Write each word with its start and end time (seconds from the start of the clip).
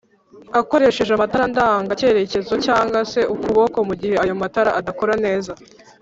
akoresheje 0.59 1.11
amatara 1.13 1.45
ndanga 1.51 1.97
cyerekezo 1.99 2.53
cg 2.65 2.93
se 3.11 3.21
ukuboko 3.33 3.77
mugihe 3.87 4.15
ayo 4.23 4.33
matara 4.41 4.71
adakora 4.79 5.13
neza 5.25 5.51